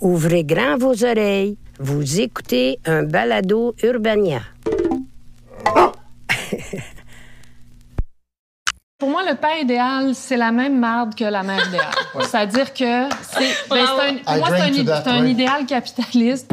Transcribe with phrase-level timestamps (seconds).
[0.00, 1.58] Ouvrez grand vos oreilles.
[1.80, 4.42] Vous écoutez un balado Urbania.
[8.98, 11.94] Pour moi, le père idéal, c'est la même marde que la mère idéale.
[12.20, 16.50] C'est-à-dire que c'est, ben, un, pour moi, c'est un, idéal capitaliste.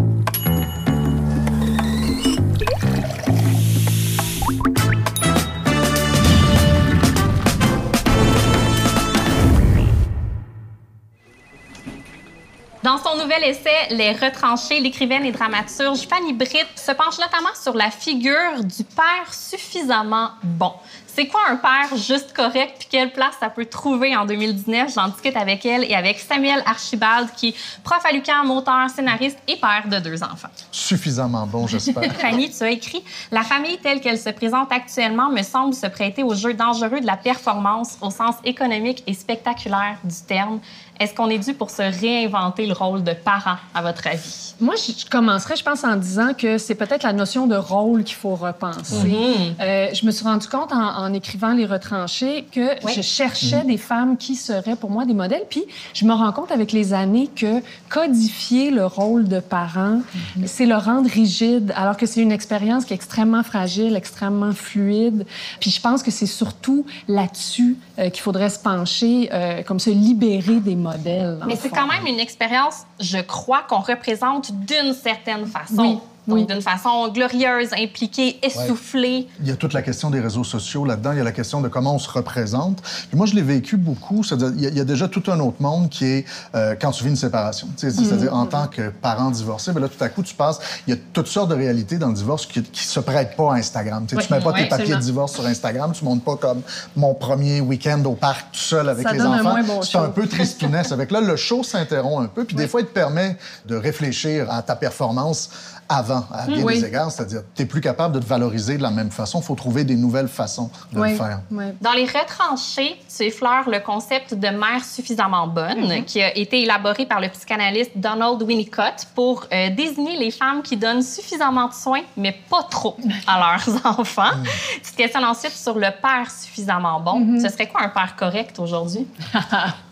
[12.95, 17.74] Dans son nouvel essai Les retranchés, l'écrivaine et dramaturge Fanny Britt se penche notamment sur
[17.74, 20.71] la figure du père suffisamment bon.
[21.16, 24.94] C'est quoi un père juste correct puis quelle place ça peut trouver en 2019?
[24.94, 29.38] J'en discute avec elle et avec Samuel Archibald qui est prof à l'UQAM, auteur, scénariste
[29.48, 30.49] et père de deux enfants.
[30.74, 32.12] Suffisamment bon, j'espère.
[32.20, 36.22] Fanny, tu as écrit La famille telle qu'elle se présente actuellement me semble se prêter
[36.22, 40.60] au jeu dangereux de la performance au sens économique et spectaculaire du terme.
[41.00, 44.54] Est-ce qu'on est dû pour se réinventer le rôle de parent, à votre avis?
[44.62, 48.16] Moi, je commencerais, je pense, en disant que c'est peut-être la notion de rôle qu'il
[48.16, 49.54] faut repenser.
[49.60, 52.93] Euh, je me suis rendu compte en, en écrivant Les Retranchés que Oui.
[52.95, 55.43] je cherchais des femmes qui seraient pour moi des modèles.
[55.49, 60.01] Puis je me rends compte avec les années que codifier le rôle de parent,
[60.45, 65.25] c'est le rendre rigide, alors que c'est une expérience qui est extrêmement fragile, extrêmement fluide.
[65.59, 69.89] Puis je pense que c'est surtout là-dessus euh, qu'il faudrait se pencher, euh, comme se
[69.89, 71.39] libérer des modèles.
[71.47, 75.75] Mais c'est quand même une expérience, je crois, qu'on représente d'une certaine façon.
[75.81, 75.97] Oui,
[76.28, 76.45] Donc, oui.
[76.45, 79.27] d'une façon glorieuse, impliquée, essoufflée.
[79.41, 81.11] Il y a toute la question des réseaux sociaux là-dedans.
[81.11, 82.81] Il y a la question de comment on se représente.
[82.81, 84.23] Puis moi, je l'ai vécu beaucoup.
[84.31, 86.91] Il y, a, il y a déjà tout un autre monde qui est euh, quand
[86.91, 87.67] tu vis une séparation.
[87.75, 90.59] C'est-à-dire, en tant que parent divorcé, ben là, tout à coup, tu passes.
[90.88, 93.53] Il y a toutes sortes de réalités dans le divorce qui, qui se prêtent pas
[93.53, 94.05] à Instagram.
[94.07, 95.00] Tu sais, tu Oui, mets pas oui, tes papiers absolument.
[95.00, 95.91] de divorce sur Instagram.
[95.94, 96.61] Tu montes pas comme
[96.95, 99.55] mon premier week-end au parc tout seul avec Ça les enfants.
[99.66, 100.91] bon C'est un peu tristounesse.
[100.91, 102.45] Avec là, le show s'interrompt un peu.
[102.45, 105.50] Puis des fois, il te permet de réfléchir à ta performance
[105.88, 106.79] avant, à bien Oui.
[106.79, 107.11] des égards.
[107.11, 109.39] C'est-à-dire, tu n'es plus capable de te valoriser de la même façon.
[109.39, 111.41] Il faut trouver des nouvelles façons de Oui, le faire.
[111.51, 111.65] oui.
[111.81, 116.05] Dans les retranchés, tu effleures le concept de mère suffisamment bonne, Mm-hmm.
[116.05, 120.77] qui a été élaboré par le psychanalyste Donald Winnicott pour euh, désigner les femmes qui
[120.77, 122.95] donnent suffisamment de soins, mais pas trop,
[123.27, 124.23] à leurs enfants.
[124.35, 124.43] Mm.
[124.83, 127.19] Tu te questionnes ensuite sur le père suffisamment bon.
[127.21, 127.41] Mm-hmm.
[127.41, 129.07] Ce serait quoi un père correct aujourd'hui?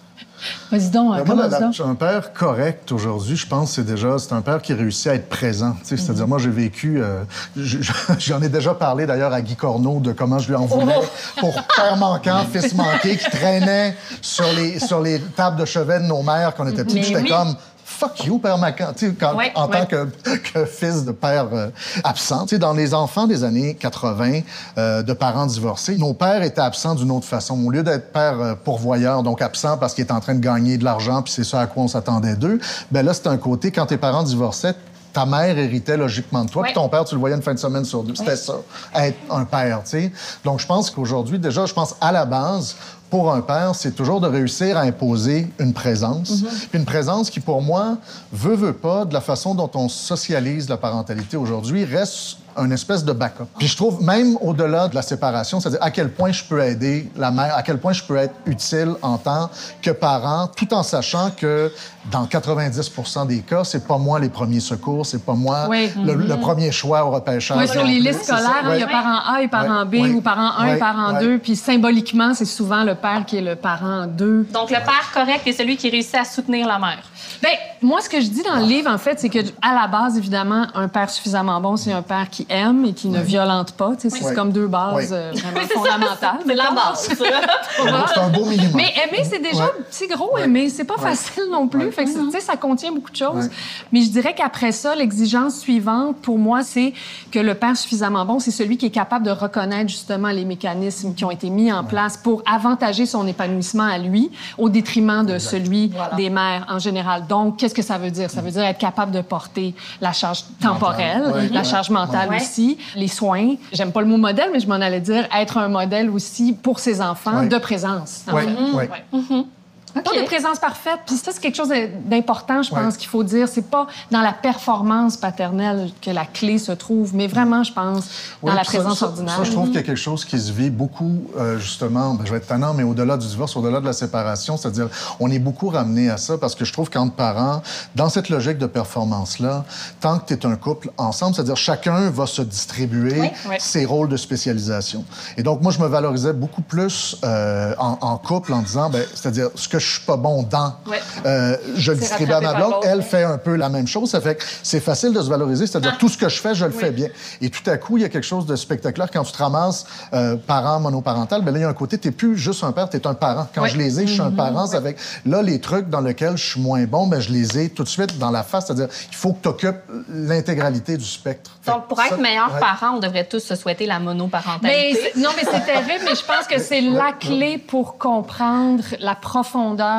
[0.71, 1.79] Donc, Ben, moi, la- donc.
[1.85, 5.29] un père correct aujourd'hui, je pense, c'est déjà c'est un père qui réussit à être
[5.29, 5.75] présent.
[5.83, 7.23] C'est-à-dire, moi, j'ai vécu, euh,
[7.55, 10.65] je- je- j'en ai déjà parlé d'ailleurs à Guy Corneau de comment je lui en
[10.65, 11.05] voulais Oh!
[11.39, 16.05] pour père manquant, fils manqué, qui traînait sur les, sur les tables de chevet de
[16.05, 17.03] nos mères quand on était petits.
[17.03, 17.29] J'étais oui.
[17.29, 17.55] comme
[18.03, 18.57] fuck you, père
[18.95, 19.79] sais, quand- Ouais, en ouais.
[19.79, 20.07] tant que,
[20.53, 21.69] que fils de père euh,
[22.03, 22.43] absent.
[22.45, 24.41] Tu sais, dans les enfants des années 80,
[24.77, 27.59] euh, de parents divorcés, nos pères étaient absents d'une autre façon.
[27.65, 30.77] Au lieu d'être père euh, pourvoyeur, donc absent parce qu'il est en train de gagner
[30.77, 32.59] de l'argent, puis c'est ça à quoi on s'attendait d'eux,
[32.91, 34.75] ben là, c'est un côté, quand tes parents divorçaient,
[35.13, 37.59] ta mère héritait logiquement de toi, puis ton père, tu le voyais une fin de
[37.59, 38.15] semaine sur deux.
[38.15, 38.55] C'était ça,
[38.95, 40.11] être un père, tu sais.
[40.43, 42.75] Donc, je pense qu'aujourd'hui, déjà, je pense à la base,
[43.13, 46.41] pour un père, c'est toujours de réussir à imposer une présence.
[46.71, 47.99] Puis une présence qui, pour moi,
[48.31, 53.03] veut, veut pas, de la façon dont on socialise la parentalité aujourd'hui, reste un espèce
[53.03, 53.45] de backup.
[53.57, 57.09] Puis je trouve, même au-delà de la séparation, c'est-à-dire à quel point je peux aider
[57.15, 59.49] la mère, à quel point je peux être utile en tant
[59.81, 61.71] que parent, tout en sachant que
[62.11, 62.91] dans 90
[63.27, 65.89] des cas, c'est pas moi les premiers secours, c'est pas moi Oui.
[66.03, 67.57] le, le premier choix au repêchage.
[67.57, 70.21] Oui, sur les listes scolaires, hein, il y a parent A et parent B, ou
[70.21, 71.19] parent 1 Ouais, et parent ouais.
[71.21, 74.47] 2, puis symboliquement, c'est souvent le père qui est le parent 2.
[74.53, 77.03] Donc, le père correct est celui qui réussit à soutenir la mère.
[77.41, 77.51] Ben,
[77.83, 80.17] moi, ce que je dis dans le livre, en fait, c'est que à la base,
[80.17, 83.91] évidemment, un père suffisamment bon, c'est un père qui aime et qui ne violente pas.
[83.97, 84.33] C'est Oui.
[84.35, 85.05] comme deux bases Oui.
[85.11, 86.39] euh, vraiment fondamentales.
[86.45, 87.09] C'est la base.
[88.13, 88.71] C'est un beau minimum.
[88.75, 89.71] Mais aimer, c'est déjà Ouais.
[89.89, 90.69] c'est gros aimer.
[90.69, 91.91] C'est pas facile non plus.
[91.91, 93.45] Fait que, c'est- tu sais, ça contient beaucoup de choses.
[93.45, 93.51] Ouais.
[93.91, 96.93] Mais je dirais qu'après ça, l'exigence suivante, pour moi, c'est
[97.31, 101.13] que le père suffisamment bon, c'est celui qui est capable de reconnaître justement les mécanismes
[101.13, 105.37] qui ont été mis en place pour avantager son épanouissement à lui au détriment de
[105.39, 107.25] celui des mères en général.
[107.27, 108.29] Donc, qu'est-ce que ça veut dire?
[108.29, 111.65] Ça veut dire être capable de porter la charge temporelle, Ouais, la ouais.
[111.65, 112.37] charge mentale Ouais.
[112.37, 113.55] aussi, les soins.
[113.71, 116.79] J'aime pas le mot modèle, mais je m'en allais dire être un modèle aussi pour
[116.79, 117.47] ses enfants Ouais.
[117.47, 118.21] de présence.
[118.31, 118.43] Oui,
[118.73, 120.02] oui.
[120.21, 120.99] De présence parfaite.
[121.05, 121.71] Puis ça, c'est quelque chose
[122.05, 122.99] d'important, je pense, Ouais.
[122.99, 123.47] qu'il faut dire.
[123.47, 128.05] C'est pas dans la performance paternelle que la clé se trouve, mais vraiment, je pense,
[128.43, 129.35] dans la présence ça, ordinaire.
[129.37, 132.25] Ça, je trouve qu'il y a quelque chose qui se vit beaucoup, euh, justement, ben,
[132.25, 134.89] je vais être tannant, mais au-delà du divorce, au-delà de la séparation, c'est-à-dire,
[135.19, 137.61] on est beaucoup ramené à ça parce que je trouve qu'entre parents,
[137.95, 139.65] dans cette logique de performance-là,
[139.99, 143.55] tant que tu es un couple ensemble, c'est-à-dire chacun va se distribuer Oui, oui.
[143.59, 145.05] ses rôles de spécialisation.
[145.37, 149.03] Et donc, moi, je me valorisais beaucoup plus euh, en, en couple en disant, ben,
[149.13, 150.99] c'est-à-dire, ce que je suis pas bon dans, Ouais.
[151.25, 152.73] euh, je le C'est distribue à ma blonde.
[152.83, 153.03] Elle ouais.
[153.03, 154.09] fait un peu la même chose.
[154.09, 156.65] Ça fait que c'est facile de se valoriser, c'est-à-dire, tout ce que je fais, je
[156.65, 157.07] le fais bien.
[157.41, 159.85] Et tout à coup, il y a quelque chose de spectaculaire quand tu te ramasses
[160.13, 161.41] euh, parent monoparental.
[161.41, 163.13] Ben là, il y a un côté, tu plus juste un père, tu es un
[163.13, 163.47] parent.
[163.55, 163.69] Quand Oui.
[163.69, 164.67] je les ai, je suis un parent.
[164.67, 167.69] C'est avec là, les trucs dans lesquels je suis moins bon, ben, je les ai
[167.69, 168.65] tout de suite dans la face.
[168.67, 169.77] C'est-à-dire, il faut que tu occupes
[170.09, 171.51] l'intégralité du spectre.
[171.67, 172.59] Donc, pour ça- être meilleur ouais.
[172.59, 175.11] parent, on devrait tous se souhaiter la monoparentalité.
[175.17, 179.92] non, mais c'est terrible, mais je pense que c'est la clé pour comprendre la profondeur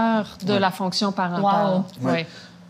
[0.45, 1.85] de la fonction parentale.
[2.03, 2.15] Wow.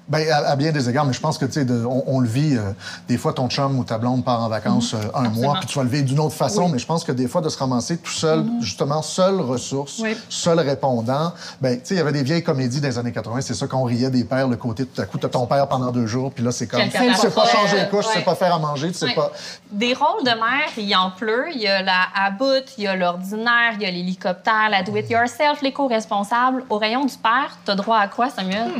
[0.07, 2.29] Ben, à, à bien des égards, mais je pense que, tu sais, on, on le
[2.29, 2.57] vit.
[2.59, 2.73] euh,
[3.09, 5.79] des fois, ton chum ou ta blonde part en vacances euh, un mois, puis tu
[5.79, 6.69] vas le vivre d'une autre façon.
[6.69, 10.15] Mais je pense que des fois, de se ramasser tout seul, justement, seule ressource, Oui.
[10.29, 11.33] seul répondant.
[11.61, 13.85] Ben, tu sais, il y avait des vieilles comédies des années 80, c'est ça qu'on
[13.85, 16.45] riait des pères, le côté tout à coup, t'as ton père pendant deux jours, puis
[16.45, 18.89] là, c'est comme, tu sais pas changer les couches, tu sais pas faire à manger,
[18.93, 19.33] tu sais pas.
[19.73, 21.47] Des rôles de mère, il y en pleut.
[21.55, 25.63] Il y a la aboute, il y a l'ordinaire, il y a l'hélicoptère, la do-it-yourself,
[25.63, 26.65] l'éco-responsable.
[26.69, 28.71] Au rayon du père, t'as droit à quoi, Samuel?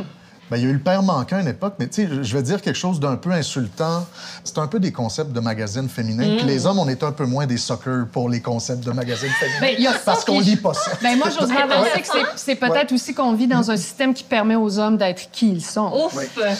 [0.51, 2.35] Ben, il y a eu le père manquant à une époque, mais tu sais, je-
[2.37, 4.05] vais dire quelque chose d'un peu insultant.
[4.43, 6.37] C'est un peu des concepts de magazines féminins.
[6.37, 9.29] Puis les hommes, on est un peu moins des suckers pour les concepts de magazines
[9.39, 9.57] féminins.
[9.61, 10.91] Ben, il y a ça, parce qu'on lit pas ça.
[11.01, 14.55] Ben moi, j'ose avancer que c'est- peut-être aussi qu'on vit dans un système qui permet
[14.55, 15.91] aux hommes d'être qui ils sont.
[16.05, 16.15] Ouf!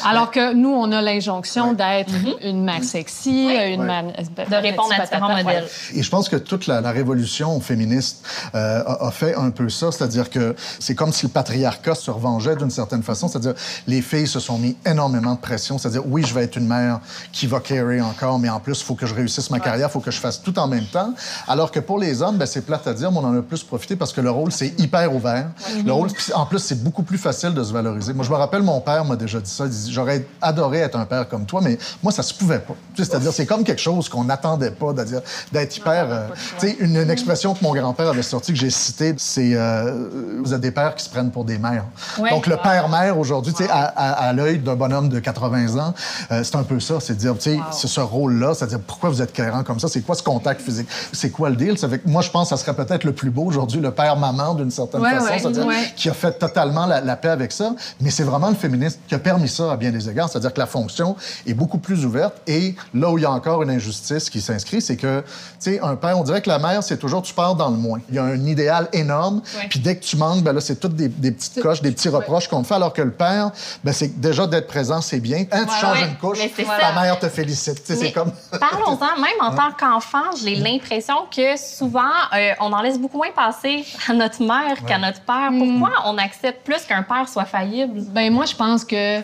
[0.05, 2.11] Alors que nous, on a l'injonction d'être
[2.41, 3.85] une mère sexy, une Ouais.
[3.85, 4.03] mère...
[4.05, 5.67] De répondre à différents modèles.
[5.93, 9.69] Et je pense que toute la, la révolution féministe euh, a, a fait un peu
[9.69, 13.53] ça, c'est-à-dire que c'est comme si le patriarcat se revengeait d'une certaine façon, c'est-à-dire
[13.87, 16.99] les filles se sont mis énormément de pression, c'est-à-dire oui, je vais être une mère
[17.31, 19.91] qui va carry encore, mais en plus, il faut que je réussisse ma carrière, il
[19.91, 21.13] faut que je fasse tout en même temps.
[21.47, 23.63] Alors que pour les hommes, ben, c'est plate à dire, mais on en a plus
[23.63, 25.47] profité parce que le rôle, c'est hyper ouvert.
[25.85, 28.13] Le rôle, en plus, c'est beaucoup plus facile de se valoriser.
[28.13, 31.27] Moi, je me rappelle, mon père m'a déjà dit ça, j'aurais adoré être un père
[31.27, 32.75] comme toi, mais moi, ça se pouvait pas.
[32.95, 36.11] C'est-à-dire, c'est comme quelque chose qu'on n'attendait pas, d'être hyper...
[36.11, 36.27] euh,
[36.59, 40.39] tu sais, une, une expression que mon grand-père avait sortie, que j'ai citée, c'est euh,
[40.43, 41.85] vous êtes des pères qui se prennent pour des mères.
[42.17, 42.29] Ouais.
[42.29, 45.93] Donc, le père-mère, aujourd'hui, tu à, à- à l'œil d'un bonhomme de 80 ans,
[46.31, 46.95] euh, c'est un peu ça.
[46.99, 49.87] C'est de dire, tu sais, c'est ce rôle-là, c'est-à-dire, pourquoi vous êtes cohérent comme ça?
[49.87, 50.87] C'est quoi ce contact physique?
[51.11, 51.77] C'est quoi le deal?
[51.77, 53.91] Ça fait que moi, je pense que ça serait peut-être le plus beau aujourd'hui, le
[53.91, 55.93] père-maman, d'une certaine Ouais, façon, ouais, c'est-à-dire ouais.
[55.95, 57.73] qui a fait totalement la, la paix avec ça.
[58.01, 60.29] Mais c'est vraiment le féminisme qui a permis ça à bien des égards.
[60.29, 61.15] C'est-à-dire que la fonction
[61.47, 62.35] est beaucoup plus ouverte.
[62.47, 65.25] Et là où il y a encore une injustice qui s'inscrit, c'est que, tu
[65.59, 67.99] sais, un père, on dirait que la mère, c'est toujours tu pars dans le moins.
[68.09, 69.41] Il y a un idéal énorme.
[69.69, 72.09] Puis dès que tu manques, ben là, c'est toutes des, des petites coches, des petits
[72.09, 72.75] reproches qu'on te fait.
[72.75, 73.51] Alors que le père,
[73.83, 75.45] ben c'est déjà d'être présent, c'est bien.
[75.51, 76.07] Hein, tu changes ouais.
[76.07, 77.01] une couche, ta ça.
[77.01, 77.83] mère te félicite.
[77.83, 78.31] Tu sais, Mais c'est comme.
[78.59, 82.01] Parlons-en, même en tant qu'enfant, j'ai l'impression que souvent,
[82.33, 85.49] euh, on en laisse beaucoup moins passer à notre mère qu'à notre père.
[85.57, 88.01] Pourquoi on accepte plus qu'un père soit faillible?
[88.09, 89.21] Ben moi, je pense que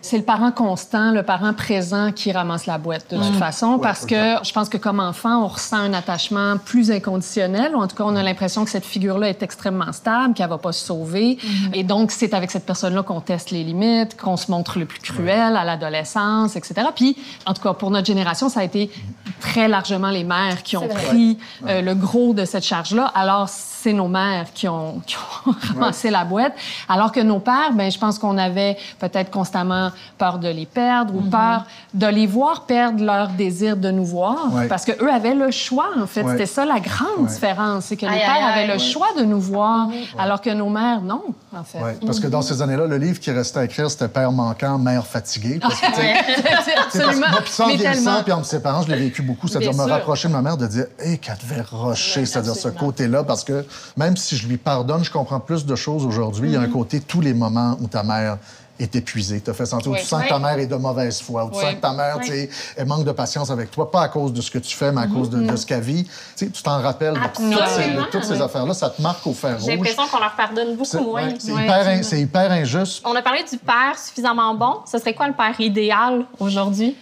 [0.00, 4.06] c'est le parent constant, le parent présent qui ramasse la boîte de toute façon, parce
[4.06, 7.96] que je pense que comme enfant, on ressent un attachement plus inconditionnel, ou en tout
[7.96, 11.38] cas, on a l'impression que cette figure-là est extrêmement stable, qu'elle va pas se sauver,
[11.72, 15.00] et donc c'est avec cette personne-là qu'on teste les limites, qu'on se montre le plus
[15.00, 16.88] cruel à l'adolescence, etc.
[16.94, 18.90] Puis, en tout cas, pour notre génération, ça a été
[19.40, 23.06] très largement les mères qui ont pris euh, le gros de cette charge-là.
[23.14, 26.54] Alors, c'est nos mères qui ont, qui ont ramassé la boîte.
[26.88, 29.87] Alors que nos pères, ben, je pense qu'on avait peut-être constamment
[30.18, 31.64] peur de les perdre ou peur
[31.94, 34.52] de les voir perdre leur désir de nous voir.
[34.52, 34.66] Ouais.
[34.68, 36.22] Parce qu'eux avaient le choix, en fait.
[36.22, 36.32] Ouais.
[36.32, 37.26] C'était ça la grande Ouais.
[37.28, 37.84] différence.
[37.86, 38.78] C'est que les pères aïe, avaient aïe.
[38.78, 41.22] le choix de nous voir, alors que nos mères, non,
[41.56, 41.78] en fait.
[41.82, 44.78] Ouais, parce que dans ces années-là, le livre qui restait à écrire, c'était Père manquant,
[44.78, 45.58] mère fatiguée.
[45.60, 47.28] Parce que, sais, parce que Absolument.
[47.30, 49.48] moi, puis ça, en puis en me séparant, je l'ai vécu beaucoup.
[49.48, 52.80] C'est-à-dire me rapprocher de ma mère, de dire, hé, qu'elle devait rocher, c'est-à-dire ce absolument.
[52.80, 53.64] côté-là, parce que
[53.96, 56.50] même si je lui pardonne, je comprends plus de choses aujourd'hui.
[56.50, 58.38] Il y a un côté, tous les moments où ta mère
[58.78, 59.98] est épuisée, te fait sentir, Oui.
[60.00, 62.18] tu sens que ta mère est de mauvaise foi, où tu sens que ta mère,
[62.20, 64.76] tu sais, elle manque de patience avec toi, pas à cause de ce que tu
[64.76, 66.04] fais, mais à cause de, de ce qu'elle vit.
[66.04, 68.00] Tu sais, tu t'en rappelles de toutes ces, Absolument.
[68.02, 69.88] de toutes ces affaires-là, ça te marque au fer J'ai rouge.
[69.88, 71.28] l'impression qu'on leur pardonne beaucoup moins.
[71.38, 73.02] c'est hyper, hyper injuste.
[73.04, 74.76] On a parlé du père suffisamment bon.
[74.90, 76.96] Ce serait quoi le père idéal aujourd'hui?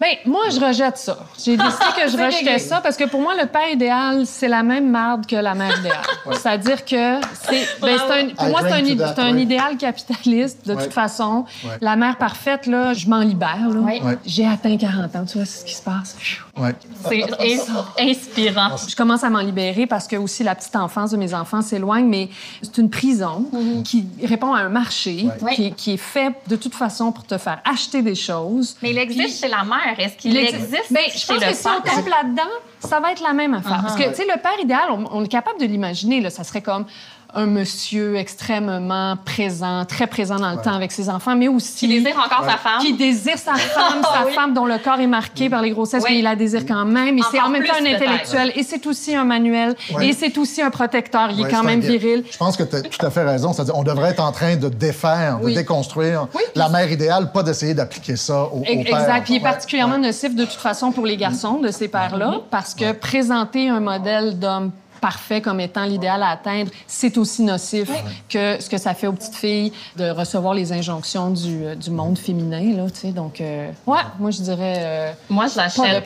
[0.00, 1.18] Ben, moi, je rejette ça.
[1.44, 4.62] J'ai décidé que je rejetais ça parce que pour moi, le père idéal, c'est la
[4.62, 5.98] même marde que la mère idéale.
[6.32, 9.42] C'est-à-dire que c'est, ben, c'est un- pour I moi, c'est un, that, ouais.
[9.42, 10.84] idéal capitaliste, de Ouais.
[10.84, 11.44] toute façon.
[11.64, 11.70] Ouais.
[11.82, 13.68] La mère parfaite, là, je m'en libère.
[13.68, 13.80] Là.
[13.84, 14.00] Oui.
[14.02, 14.16] Ouais.
[14.24, 16.16] J'ai atteint 40 ans, tu vois, c'est ce qui se passe.
[16.56, 16.74] Ouais.
[17.06, 18.76] C'est ins- inspirant.
[18.88, 22.06] Je commence à m'en libérer parce que aussi la petite enfance de mes enfants s'éloigne,
[22.06, 22.28] mais
[22.62, 23.46] c'est une prison
[23.84, 25.54] qui répond à un marché Ouais.
[25.54, 28.76] qui, qui est fait de toute façon pour te faire acheter des choses.
[28.82, 29.89] Mais il existe chez la mère.
[29.98, 30.92] Est-ce qu'il Il existe.
[30.92, 33.80] Ben, je pense le que si on tape là-dedans, ça va être la même affaire.
[33.82, 36.44] Parce que, tu sais, le père idéal, on, on est capable de l'imaginer, là, ça
[36.44, 36.86] serait comme
[37.34, 41.86] un monsieur extrêmement présent, très présent dans le temps avec ses enfants, mais aussi...
[41.88, 42.80] Qui désire encore sa femme.
[42.80, 44.32] Qui désire sa femme, sa Oui.
[44.32, 46.10] femme dont le corps est marqué par les grossesses, Oui.
[46.12, 47.18] mais il la désire quand même.
[47.18, 48.52] Et c'est en même temps un intellectuel.
[48.56, 49.74] Et c'est aussi un manuel.
[49.94, 50.08] Ouais.
[50.08, 51.28] Et c'est aussi un protecteur.
[51.30, 52.24] Il Ouais, est quand même viril.
[52.30, 53.52] Je pense que tu as tout à fait raison.
[53.52, 55.52] C'est-à-dire, on devrait être en train de défaire, Oui.
[55.54, 58.70] de déconstruire Oui, la mère idéale, pas d'essayer d'appliquer ça au, au père.
[58.80, 59.24] Exact.
[59.24, 59.50] Puis il est Ouais.
[59.50, 63.80] particulièrement nocif de toute façon pour les garçons de ces pères-là, parce que présenter un
[63.80, 67.88] modèle d'homme parfait comme étant l'idéal à atteindre, c'est aussi nocif
[68.28, 71.90] que ce que ça fait aux petites filles de recevoir les injonctions du, euh, du
[71.90, 73.12] monde féminin, là, tu sais.
[73.12, 74.74] Donc, euh, ouais, moi, je dirais...
[74.78, 76.04] euh, Moi, Pas j'achète.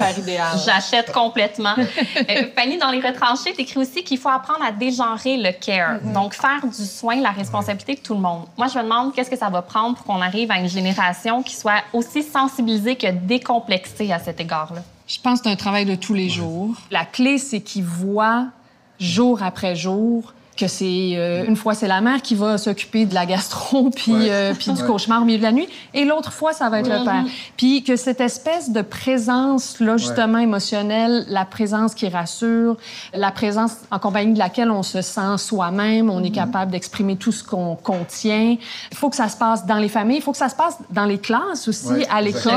[0.64, 1.74] J'achète complètement.
[2.30, 5.96] Euh, Fanny, dans les retranchés, t'écris aussi qu'il faut apprendre à dégenrer le care.
[5.96, 6.12] Mm-hmm.
[6.12, 8.44] Donc, faire du soin la responsabilité de tout le monde.
[8.56, 11.42] Moi, je me demande qu'est-ce que ça va prendre pour qu'on arrive à une génération
[11.42, 14.82] qui soit aussi sensibilisée que décomplexée à cet égard-là.
[15.06, 16.70] Je pense que c'est un travail de tous les jours.
[16.90, 18.46] La clé, c'est qu'ils voient
[18.98, 23.14] jour après jour que c'est euh, une fois c'est la mère qui va s'occuper de
[23.14, 24.30] la gastro puis Ouais.
[24.30, 24.86] euh, puis du Ouais.
[24.86, 27.24] cauchemar au milieu de la nuit et l'autre fois ça va être le père.
[27.56, 32.76] Puis que cette espèce de présence là justement émotionnelle la présence qui rassure
[33.12, 37.32] la présence en compagnie de laquelle on se sent soi-même on est capable d'exprimer tout
[37.32, 38.56] ce qu'on contient
[38.90, 40.78] il faut que ça se passe dans les familles il faut que ça se passe
[40.90, 42.52] dans les classes aussi Ouais, à l'école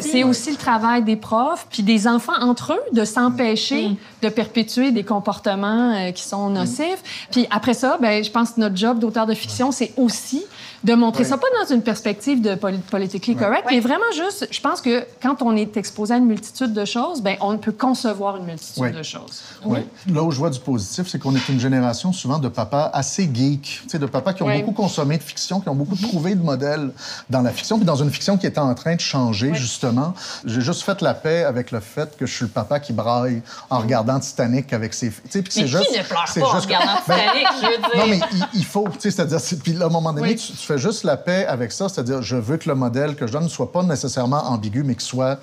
[0.00, 4.92] C'est- aussi, le travail des profs, puis des enfants entre eux, de s'empêcher de perpétuer
[4.92, 7.02] des comportements euh, qui sont nocifs.
[7.32, 10.44] Puis après ça, ben, je pense que notre job d'auteur de fiction, c'est aussi
[10.84, 14.60] de montrer ça, pas dans une perspective de poli- politically correct, mais vraiment juste, je
[14.60, 18.36] pense que quand on est exposé à une multitude de choses, ben, on peut concevoir
[18.36, 19.42] une multitude de choses.
[19.64, 19.78] Oui.
[20.12, 23.30] Là où je vois du positif, c'est qu'on est une génération souvent de papas assez
[23.32, 24.60] geeks, tu sais, de papas qui ont Oui.
[24.62, 26.90] beaucoup consommé de fiction, qui ont beaucoup trouvé de modèles
[27.30, 30.14] dans la fiction, puis dans une fiction qui était en train de changer, justement.
[30.44, 33.42] J'ai juste fait la paix avec le fait que je suis le papa qui braille
[33.70, 35.10] en regardant Titanic avec ses...
[35.10, 35.86] Tu sais, puis c'est juste...
[35.90, 37.88] qui ne pleure c'est pas en regardant Ben, Titanic, je veux dire?
[37.98, 40.30] non, mais il, il faut, tu sais, c'est-à-dire, c'est- puis là, à un moment donné,
[40.30, 40.36] Oui.
[40.36, 43.26] tu, tu fais juste la paix avec ça, c'est-à-dire, je veux que le modèle que
[43.26, 45.38] je donne ne soit pas nécessairement ambigu, mais qu'il soit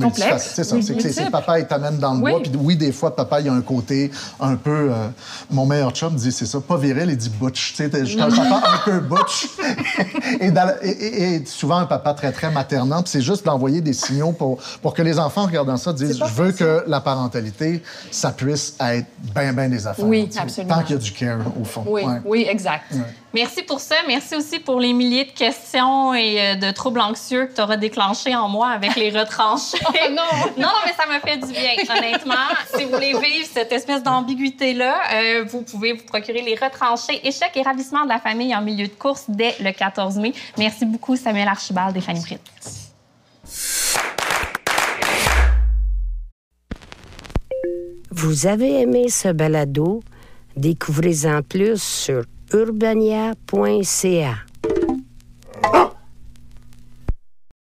[0.00, 0.52] Complexe.
[0.54, 2.30] C'est ça, c'est que c'est- papa, il t'amène dans le Oui.
[2.32, 4.90] bois, puis oui, des fois, papa, il y a un côté un peu...
[4.90, 5.08] euh,
[5.50, 8.62] mon meilleur chum dit, c'est ça, pas viril, il dit butch, tu sais, un papa
[8.74, 9.48] un peu butch.
[10.40, 13.44] et, dans la- et- et- et souvent, un papa très, très maternant, puis c'est juste
[13.44, 17.00] d'envoyer des signaux pour, pour que les enfants, regardant ça, disent, je veux que la
[17.00, 20.06] parentalité, ça puisse être bien, bien des affaires.
[20.06, 20.74] Oui, absolument.
[20.76, 21.84] Tant qu'il y a du care, au fond.
[21.86, 22.20] Oui, Ouais.
[22.24, 22.92] oui, exact.
[23.34, 23.94] Merci pour ça.
[24.06, 27.78] Merci aussi pour les milliers de questions et euh, de troubles anxieux que tu auras
[27.78, 29.08] déclenchés en moi avec les
[30.10, 30.22] non!
[30.56, 32.34] Non, non, mais ça m'a fait du bien, honnêtement.
[32.74, 37.50] si vous voulez vivre cette espèce d'ambiguïté-là, euh, vous pouvez vous procurer les retranchés Échec
[37.56, 40.32] et ravissement de la famille en milieu de course dès le 14 mai.
[40.58, 42.40] Merci beaucoup, Samuel Archibald et Fanny Britt.
[48.10, 50.02] Vous avez aimé ce balado?
[50.56, 54.34] Découvrez-en plus sur urbania.ca.